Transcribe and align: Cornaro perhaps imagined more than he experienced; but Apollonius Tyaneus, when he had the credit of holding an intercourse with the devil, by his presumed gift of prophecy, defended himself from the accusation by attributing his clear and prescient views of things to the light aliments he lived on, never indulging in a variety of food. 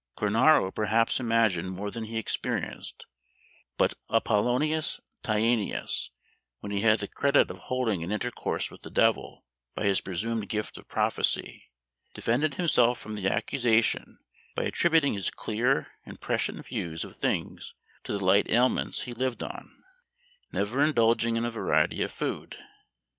Cornaro 0.17 0.73
perhaps 0.73 1.19
imagined 1.19 1.69
more 1.73 1.91
than 1.91 2.05
he 2.05 2.17
experienced; 2.17 3.05
but 3.77 3.93
Apollonius 4.11 4.99
Tyaneus, 5.21 6.09
when 6.61 6.71
he 6.71 6.81
had 6.81 6.97
the 7.01 7.07
credit 7.07 7.51
of 7.51 7.59
holding 7.59 8.01
an 8.03 8.11
intercourse 8.11 8.71
with 8.71 8.81
the 8.81 8.89
devil, 8.89 9.45
by 9.75 9.83
his 9.83 10.01
presumed 10.01 10.49
gift 10.49 10.75
of 10.79 10.87
prophecy, 10.87 11.65
defended 12.15 12.55
himself 12.55 12.97
from 12.99 13.13
the 13.13 13.27
accusation 13.29 14.17
by 14.55 14.63
attributing 14.63 15.13
his 15.13 15.29
clear 15.29 15.91
and 16.03 16.19
prescient 16.19 16.65
views 16.65 17.03
of 17.03 17.15
things 17.15 17.75
to 18.03 18.11
the 18.11 18.25
light 18.25 18.49
aliments 18.49 19.03
he 19.03 19.11
lived 19.13 19.43
on, 19.43 19.83
never 20.51 20.83
indulging 20.83 21.35
in 21.35 21.45
a 21.45 21.51
variety 21.51 22.01
of 22.01 22.11
food. 22.11 22.57